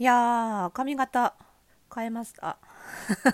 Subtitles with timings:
[0.00, 1.34] いやー、髪型
[1.94, 2.56] 変えました。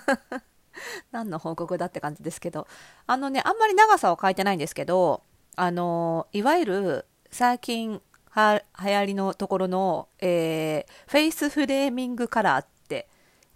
[1.12, 2.67] 何の報告だって感じですけど。
[3.07, 5.23] あのね、あんまり長さは変えてないんですけど、
[5.55, 13.08] あのいわゆる最近は流行りのところの、えー face framing color って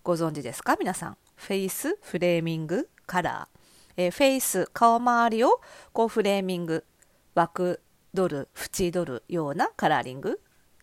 [0.05, 0.77] ご存知ですか？
[0.79, 1.17] 皆さん。
[1.35, 3.59] face framing color。
[3.97, 5.61] えー face、顔周りを
[5.93, 6.87] こう framing、
[7.35, 7.83] 枠
[8.15, 10.41] 取る、縁取るようなカラーリング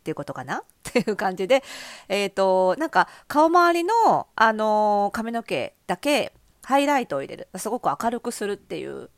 [0.08, 0.60] っていうことかな？
[0.64, 1.64] っていう感じで、
[2.08, 6.32] えっ、と、なんか顔周りの、あのー髪の毛だけ
[6.64, 7.50] ハイライトを入れる。
[7.58, 9.10] すごく明るくするっていう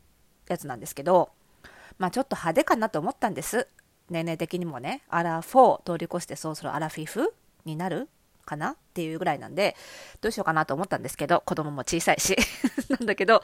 [0.48, 1.30] やつなんですけど、
[1.98, 3.68] まあちょっと派手かなと思ったんです。
[4.08, 7.32] 年齢的にもね、アラフォー通り越してそろそろアラフィフ
[7.64, 8.08] になる
[8.44, 9.76] かなっていうぐらいなんで、
[10.20, 12.36] どうしようかなと思ったんですけど、子供も小さいし。
[12.90, 13.42] なんだけど、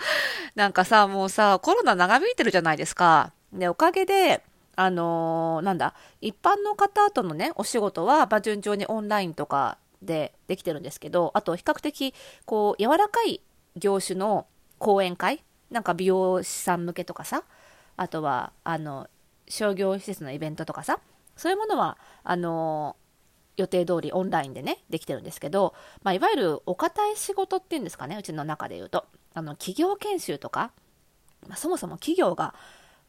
[0.56, 3.32] なんかさ、もうさ、コロナ長引いてるじゃないですか。
[3.52, 4.42] で、おかげで、
[4.76, 13.40] あのーなんだ、一般の方とのね、お仕事は、まあ、順調にオンラインとかでできてるんですけど、あと、比較的、こう、柔らかい
[13.76, 14.46] 業種の
[14.78, 17.44] 講演会なんか美容師さん向けとかさ、
[17.96, 19.08] あとは、あの、
[19.48, 21.00] 商業施設のイベントとかさ、
[21.36, 22.96] そういうものは、あの
[23.56, 29.06] 予定通りオンラインでね、できてるんですけど、まあ、いわゆるお堅い仕事っていうんですかね、うちの中で言うと。
[29.32, 30.72] あの、企業研修とか、
[31.48, 32.54] まあ、そもそも企業が、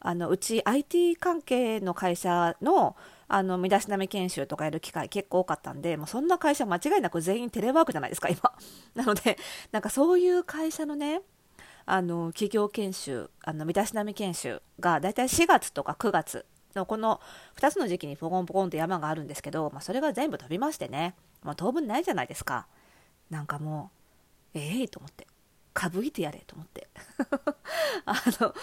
[0.00, 2.96] あの、うち IT 関係の会社の、
[3.26, 8.52] あの、身だしなみ研修とかやる機会結構多かったんで、もうそんな会社間違いなく全員テレワークじゃないですか、今。
[8.94, 9.38] なので、
[9.72, 11.22] なんかそういう会社のね、
[11.90, 17.18] あの企業研修あの身だしなみ研修がだいたい4月とか9月のこの
[17.56, 22.66] 2つの時期にポコンポコンと山があるんですけど、まあ、それが全部飛びましてね、まあ、当分ないじゃないですか
[23.30, 23.90] なんかも
[24.54, 25.26] うええと思って
[25.72, 26.88] かぶいてやれと思って
[28.04, 28.54] あの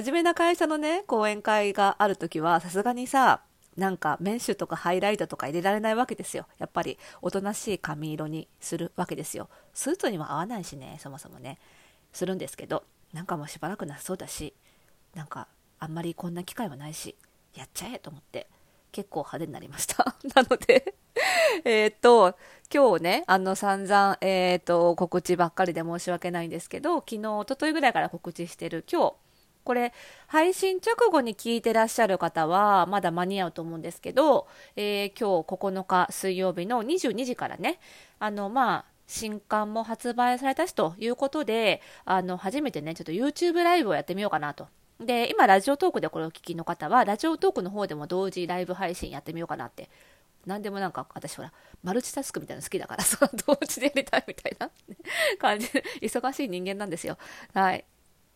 [0.00, 3.42] 真面目な会社のね講演会がある時はさすがにさ
[3.76, 6.46] なんかメッシュとかハイライトとか入れられないわけですよ。
[6.58, 9.48] やっぱりおとなしい髪色にするわけですよ。
[9.72, 11.58] スーツにも合わないしねそもそもね。
[12.12, 14.54] するんですけどなんかもうしばらくなさそうだし
[15.14, 17.16] なんかあんまりこんな機会はないし
[17.54, 18.48] やっちゃえと思って
[18.92, 20.16] 結構派手になりました。
[20.34, 20.94] なので
[21.64, 22.36] えっと
[22.90, 29.14] 今日ねあの散々えーと告知ばっかりで申し訳ないんですけど昨日一昨日ぐらいから告知してる今日
[29.62, 29.92] これ
[30.26, 37.78] 配信直後に聞いてらっしゃる方はまだ間に合うと思うんですけど、えー今日9日水曜日の22時からね
[38.18, 44.68] あのまあ新刊も発売されたしということで、あの、初めてね、ちょっと YouTube ライブをやってみようかなと。
[45.00, 49.90] で、今、ラジオトークでこれをお聞きの方は、ラジオトークの方でも同時ライブ配信やってみようかなって。
[50.46, 51.52] 何でもなんか、私ほら、
[51.82, 54.70] マルチタスクみたいなの好きだから、 その同時でやりたいみたいな
[55.38, 57.18] 感じで、忙しい人間なんですよ。
[57.54, 57.84] はい。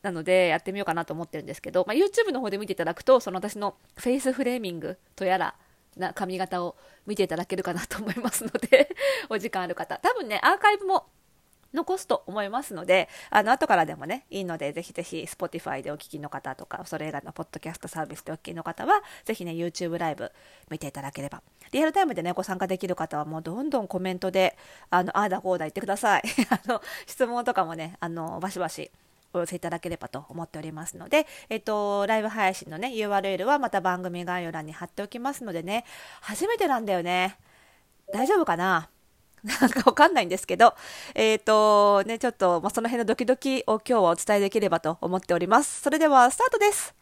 [0.02, 5.54] なので、やってみようかなと思ってるんですけど、まあ、YouTube の方で見ていただくと、その私のフェイスフレーミングとやら、
[5.96, 6.76] な髪型を
[7.06, 8.88] 見ていただけるかなと思いますので
[9.30, 11.06] お時間ある方多分ねアーカイブも
[11.74, 20.30] 残すと思いますので、あの、後からでもね、いいので、ぜひぜひ、Spotify でお聞きの方とか、それ以外のポッドキャストサービスでお聞きの方は、ぜひね、YouTube ライブ
[20.70, 21.42] 見ていただければ。
[21.72, 24.56] リアルタイムでね、ご参加できる方は、もうどんどんコメントで、
[24.90, 26.22] あの、ああだこうだ言ってください。
[26.48, 28.90] あの、質問とかもね、あの、バシバシ
[29.32, 35.84] お寄せいただければと思っておりますので、えっと、ライブ配信のね、URL はまた番組概要欄に貼っておきますのでね、
[36.20, 37.36] 初めてなんだよね。
[38.12, 38.93] 大丈夫かな？
[39.44, 40.74] なんかわかんないんですけど、
[41.14, 45.82] えっ、と、ね、ちょっと、まあ、その辺のドキドキを今日はお伝えできればと思っております。
[45.82, 46.94] それでは、スタートです。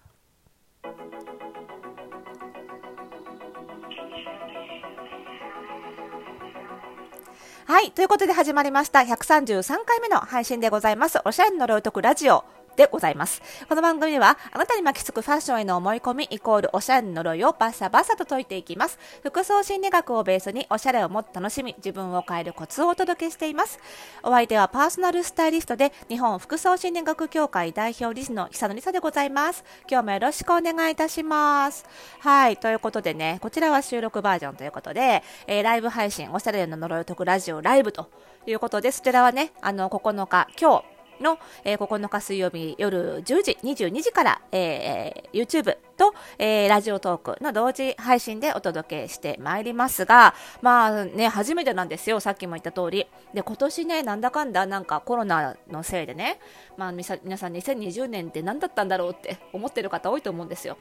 [7.65, 7.93] はい。
[7.93, 8.99] ということで始まりました。
[9.01, 11.21] 133回目の配信でございます。
[11.25, 12.45] おしゃれの呪い解くラジオ
[12.77, 13.43] でございます。
[13.69, 18.99] この番組では、あなたに巻きつくファッションへの思い込みイコールおしゃれの呪いをバッサバッサと解いていきます。
[19.23, 23.79] 服装心理学をベースにおしゃれをもっと楽しみ、自分を変えるコツをお届けしています。
[24.23, 29.65] お相手はパーソナルスタイリストで、日本服装心理学協会代表理事の久野里沙でございます。
[29.91, 31.85] 今日もよろしくお願いいたします。
[32.21, 32.57] はい。
[32.57, 38.11] ということでね、こちらは収録バージョンということで、えーライブ配信、おしゃれの呪いを解くラジオライブと
[38.47, 40.92] いうことで、そちらはね、あの、9日、今日、
[41.23, 53.07] の、えー9日水曜日夜10時、22時から、えー YouTube と、えーラジオトークの同時配信でお届けしてまいりますが、まあね、初めてなんですよ、さっきも言った通り。
[53.35, 56.39] で、今年ね、なんだかんだなんかコロナのせいでね、
[56.77, 57.05] まあ皆
[57.37, 60.77] さん2020年って何だったんだろうって思ってる方多いと思うんですよ。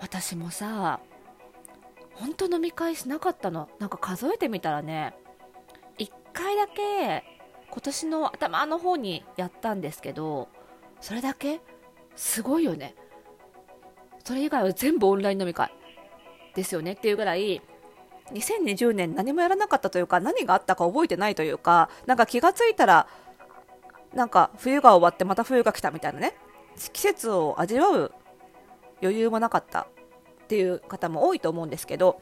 [0.00, 1.00] 私もさ、
[2.14, 3.68] 本当飲み会しなかったの。
[3.78, 5.14] なんか数えてみたらね、
[5.98, 7.24] 1回だけ
[7.70, 10.48] 今年の頭の方にやったんですけど
[11.00, 11.60] それだけ？
[12.16, 12.94] すごいよね。
[14.24, 15.72] それ以外は全部オンライン飲み会
[16.54, 16.92] ですよね。
[16.92, 17.62] っていうぐらい
[18.32, 23.06] 2020年何もやらなかったというか何があったか覚えてないというかなんか気がついたら
[24.12, 26.34] なんか冬が終わってまた冬が来たみたいなね。
[26.92, 28.12] 季節を味わう
[29.00, 32.20] 余裕もなかったっていう方も多いと思うんですけど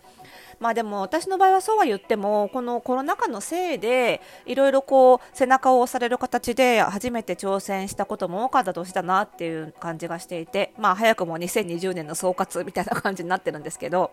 [0.59, 14.13] まあでも私の場合はそうは言ってもこのコロナ禍のせいでいろいろこう背中を押される形で初めて挑戦したことも多かった年だなっていう感じがしていてまあ早くも2020年の総括みたいな感じになってるんですけど。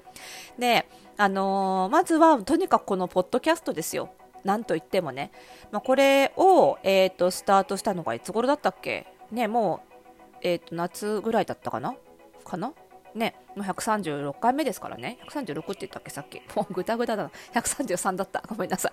[0.60, 4.10] であのー、まずはとにかくこのポッドキャストですよ。
[4.44, 5.32] なんといってもね、
[5.72, 9.06] まあ、これを、えーと、スタートしたのがいつ頃だったっけ？
[9.32, 11.96] ねもう、えーと夏ぐらいだったかな？
[12.44, 12.74] かな？
[13.16, 15.20] ね、もう136回目ですからね。
[15.30, 16.42] 136って言ったっけ、さっき。
[16.56, 17.32] もうぐだぐだだな。
[17.54, 18.44] 133だった。
[18.48, 18.92] ごめんなさ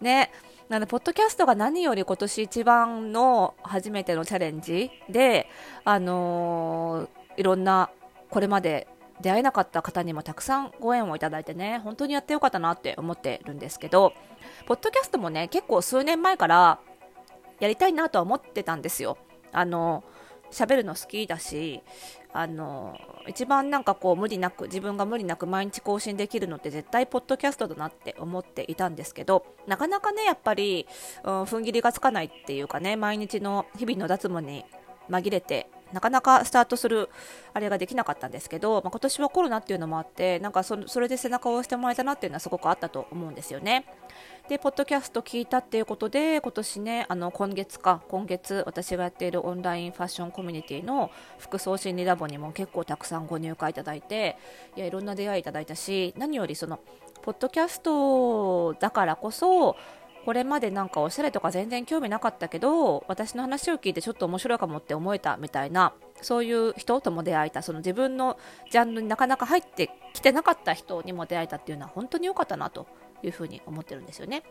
[0.00, 0.04] い。
[0.04, 0.30] ね。
[0.68, 5.48] なので、ポッドキャストが何より今年一番の初めてのチャレンジで、
[5.84, 7.90] あのー、いろんな、
[8.30, 8.88] これまで
[9.20, 14.12] 出会えなかった方にもたくさんご縁をいただいてね、本当にやってよかったなって思ってるんですけど、
[14.66, 16.80] ポッドキャストもね、結構数年前から
[17.60, 19.18] やりたいなとは思ってたんですよ。
[19.52, 20.15] あのー
[20.50, 21.82] 喋るの好きだし
[22.32, 30.86] あの一番なんかこう無理なく自分が無理なく毎日更新できるのって絶対ポッドキャストだなって思っていたんですけどなかなかねやっぱり、
[31.24, 34.64] うん、踏ん切りがつかないっていうかね毎日の日々の脱毛に
[35.08, 37.08] 紛れてなかなかスタートする
[37.54, 43.86] あれができなかったんですけど、まあ、今年はコロナっていうのもあってなんかそれで背中を押してもらえたなっていうのはすごくあったと思うんですよね。
[44.50, 54.36] でポッドキャスト聞いたっていうことで今年ねあの今月か今月私がやっているオンラインファッションコミュニティの服装心理ラボにも結構たくさんご入会いただいて
[54.76, 56.78] いやいろんな出会いいただいたし何よりその
[57.22, 59.76] ポッドキャストだからこそ
[60.26, 68.36] これまでなんかおしゃれとか全然興味なかったけど私の話を聞いてちょっと面白いかもって思えたみたいなそういう人とも出会えたその自分の
[68.72, 72.88] ジャンルになかなか入ってきてなかった人にも出会えたっていうのは本当に良かったなと
[73.22, 74.42] いうふうに思ってるんですよね。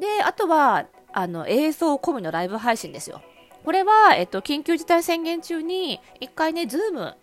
[0.00, 3.20] であとはあの映像込みのライブ配信ですよ。
[3.62, 7.14] これは、えっと、緊急事態宣言中に1回ね、Zoom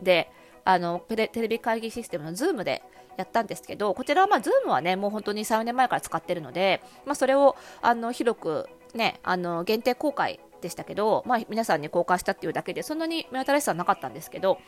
[0.00, 0.30] で
[0.64, 2.84] あのテレビ会議システムの Zoom で
[3.16, 14.58] やったんですけど、こちらはまあ Zoom はね、もう本当に3、4年前から使ってるので、まあ、それをあの広くね、あの限定公開でしたけど、まあ、皆さんに公開したっていうだけで、そんなに目新しさはなかったんですけど、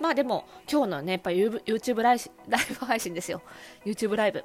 [0.00, 2.18] まあでも、今日のね、やっぱ YouTube ライ
[2.80, 3.42] ブ配信ですよ。
[3.84, 4.44] YouTube ライブ。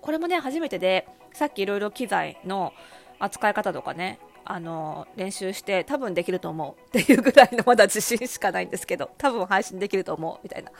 [0.00, 2.72] これもね、初めてで、さっきいろいろ機材の
[3.18, 10.70] 扱い方とかね、あの練習して多分できると思うっていうぐらいのまだ自信しかないんですけど多分配信できると思うみたいな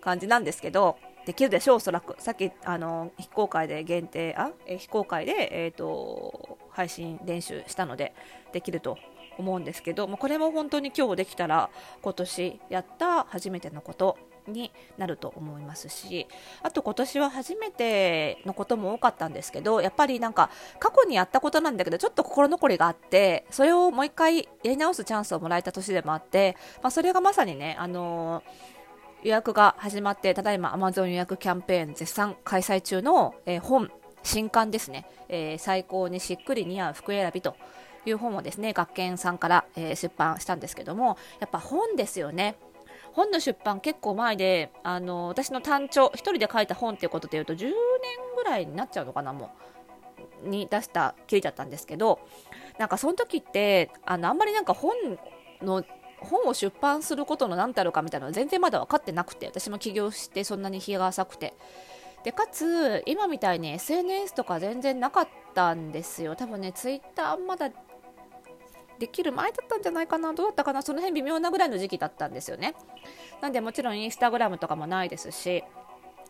[0.00, 0.96] 感じなんですけど
[1.30, 2.16] できるでしょう、おそらく。
[2.18, 4.50] さっき、あの、非公開で限定、あ？
[4.66, 8.14] え非公開で、えっ、ー、と、配信練習したので、
[8.52, 8.98] できると
[9.38, 11.70] 思うんですけど、もこれも本当に今日できたら、
[12.02, 14.18] 今年やった初めてのこと
[14.48, 16.26] になると思いますし、
[16.64, 20.50] あと今年は初めてのことも多かったんですけど、やっぱりなんか、
[20.80, 28.79] 過去にやったことなんだけど、ちょっと心残りがあって、それをもう一回やり直すチャンスをもらえた年でもあって、まあ、それがまさにね、あのー
[29.22, 33.90] 予約が始まって、ただいま Amazon 予約キャンペーン絶賛開催中の、えー、本、
[34.22, 37.56] 新刊ですね、えー、最高にしっくり似合う服選びと
[38.04, 42.56] いう本をですね、学研さんから、えー、出版したんですけども、やっぱ本ですよね。
[43.12, 47.72] 本の出版結構前で、あの私の単調、1人で書いた本っていうことでいうと、10年
[48.36, 49.50] ぐらいになっちゃうのかな、も
[50.44, 50.48] う。
[50.48, 52.20] に出したきりだったんですけど、
[52.78, 54.94] なんかその時って、あのあんまりなんか本
[55.60, 55.84] の
[56.20, 61.54] 本を出版することの何たるかみたいなのは全然まだ分かってなくて私も起業してそんなに日が浅くて。
[62.22, 66.36] でかつ今みたいに SNS とか全然なかったんですよ。
[66.36, 67.70] 多分ねツイッターまだ
[68.98, 72.74] できる前だったんじゃないかなどうだったかなその辺微妙なぐらいの時期だったんですよね。
[73.40, 75.64] なんでもちろんインスタグラムとかもないですし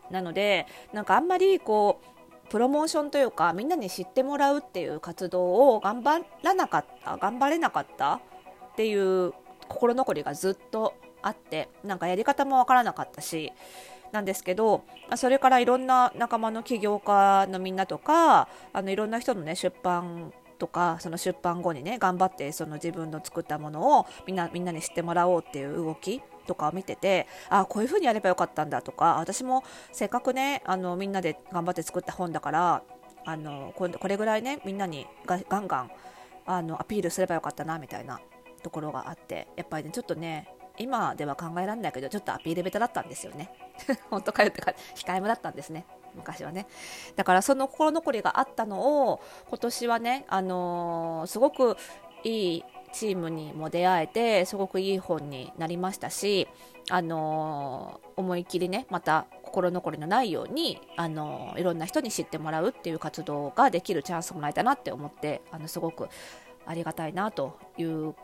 [0.09, 8.19] なのでなんかあんまりこうプロモーションというかみんなに知ってもらうっていう活動を頑張らなかった頑張れなかったっ
[8.75, 9.33] ていう
[9.71, 13.51] 心残りがずっとあってなんかやり方もわからなかったし
[14.11, 14.83] なんですけど
[15.15, 32.83] それからいろんな仲間の起業家のみんなとかあのいろんな人のね出版とかその出版後にね頑張ってその自分の作ったものをみんなみんなに知ってもらおうっていう動きとかを見ててあこういう風にやればよかったんだとか私もせっかくねあのみんなで頑張って作った本だから
[33.25, 35.91] あのこれぐらいねみんなにがガンガン
[36.45, 38.19] あのアピールすればよかったなみたいな
[38.61, 43.51] ところがあってやっぱりねちょっとね今では考えられないけどちょっとアピールベタだったんですよね。
[44.09, 45.85] 本当かよってか控えめだったんですね。
[46.15, 46.67] 昔はね。
[47.15, 51.77] だからその心残りがあったのを今年はねあのー、すごく
[52.23, 52.63] いい
[52.93, 56.47] チームにも出会えてすごくいい本になりましたし
[56.89, 66.09] あのー、思いっきりねまた心残りのないようにあのいろんな人に知ってもらうっていう活動ができるチャンスもらえたなって思ってあのすごく
[66.65, 68.15] ありがたいなという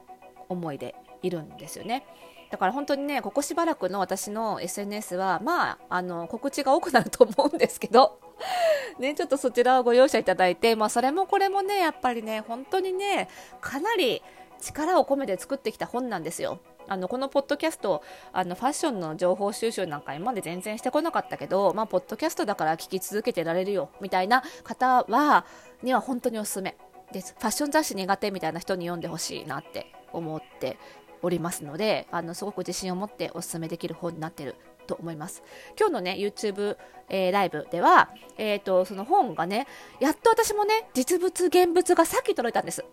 [0.50, 2.06] 思いでいるんですよね。
[2.50, 8.20] だから本当にね、ここしばらくの私の SNS は、まあ、あの、告知が多くなると思うんですけど、
[9.00, 13.28] ね、ちょっとそちらをご容赦いただいて、まあ、それもこれもね、やっぱりね、本当にね、
[13.60, 14.24] かなり
[14.60, 16.60] 力を込めて作ってきた本なんですよ。
[16.90, 18.02] あのこのポッドキャスト
[18.32, 25.46] あのファッションの情報収集なんか今まで全然してこなかったけど、まあ、ポッドキャストだから聞き続けてられるよみたいな方は
[25.84, 26.78] には本当におすすめ
[27.12, 30.78] ですファッション雑誌苦手みたいな人に読んでほしいなって思って
[31.22, 35.44] おりますのであのすごく自信を持っておすすめできる本になっていると思います
[35.78, 36.78] 今日のね YouTube、
[37.10, 39.68] えー、ライブでは、えーとその本がね
[40.00, 42.86] やっと私もね実物現物がさっき届いたんです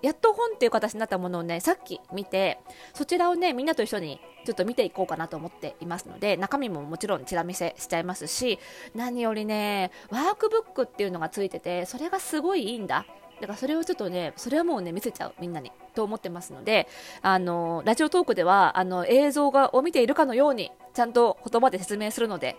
[0.00, 2.58] やっと本っていう形になったものをね、さっき見て、
[2.94, 8.58] そちらをね、みんなと一緒にちょっと見ていこうかなと思っていますので、中身ももちろんチラ見せしちゃいますし、
[8.94, 13.04] 何よりね、ワークブックっていうのがついてて、それがすごいいいんだ。
[13.40, 15.72] だからそれをちょっとね、それはもうね、見せちゃう、みんなに。
[15.94, 16.86] と思ってますので、
[17.22, 22.56] あの、ラジオトークでは、あの、映像がを見ているかのように、ちゃんと言葉で説明するので、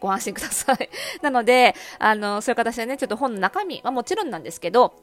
[0.00, 0.88] ご安心ください。
[1.22, 4.94] なので、あの、そういう形でね、ちょっと本の中身はもちろんなんですけど、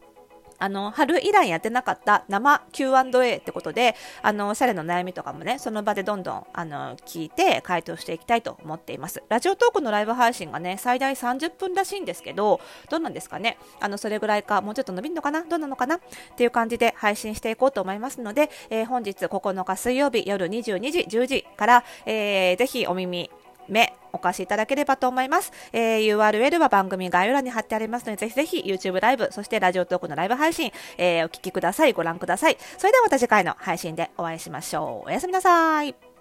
[0.57, 9.23] あの、春以来やってなかった生 Q&A ってことで、あの、おしゃれの悩みとかもね、その場でどんどん、あの、聞いて回答していきたいと思っています。
[9.29, 12.59] ラジオトークのライブ配信がね、最大30分らしいんですけど、
[12.89, 13.57] どうなんですかね？
[13.79, 15.43] あの、それぐらいか、もうちょっと伸びるのかな？
[15.43, 15.95] どうなのかな？
[15.95, 15.99] っ
[16.35, 23.29] ていう感じで配信していこうと思いますので、えー、本日9日水曜日夜22時、10時から、えー、ぜひお耳
[23.67, 25.51] 目お貸しいただければと思います。
[25.73, 31.93] えー、URL は番組概要欄に貼ってありますので、ぜひぜひ YouTube ライブ、そしてラジオトークのライブ配信、えー、お聞きください。
[31.93, 32.57] ご覧ください。
[32.77, 35.09] それではまた次回の配信でお会いしましょう。
[35.09, 36.14] おやすみなさい。